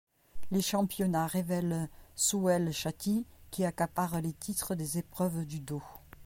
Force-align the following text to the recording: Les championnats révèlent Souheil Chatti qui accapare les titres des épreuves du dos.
Les 0.49 0.63
championnats 0.63 1.27
révèlent 1.27 1.87
Souheil 2.15 2.73
Chatti 2.73 3.27
qui 3.51 3.65
accapare 3.65 4.19
les 4.19 4.33
titres 4.33 4.73
des 4.73 4.97
épreuves 4.97 5.45
du 5.45 5.59
dos. 5.59 5.83